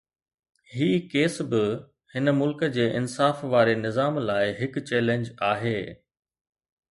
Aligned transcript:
هي 0.75 0.85
case 1.09 1.35
به 1.51 1.65
هن 2.13 2.31
ملڪ 2.37 2.63
جي 2.77 2.87
انصاف 3.01 3.43
واري 3.51 3.75
نظام 3.83 4.17
لاءِ 4.31 4.49
هڪ 4.63 4.83
چئلينج 4.89 5.31
آهي. 5.51 5.77